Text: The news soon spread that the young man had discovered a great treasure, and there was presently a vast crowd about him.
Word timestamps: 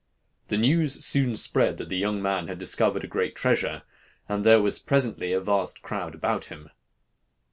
The 0.47 0.57
news 0.57 1.05
soon 1.05 1.35
spread 1.35 1.77
that 1.77 1.89
the 1.89 1.95
young 1.99 2.23
man 2.23 2.47
had 2.47 2.57
discovered 2.57 3.03
a 3.03 3.07
great 3.07 3.35
treasure, 3.35 3.83
and 4.27 4.43
there 4.43 4.59
was 4.59 4.79
presently 4.79 5.31
a 5.31 5.39
vast 5.39 5.83
crowd 5.83 6.15
about 6.15 6.45
him. 6.45 6.71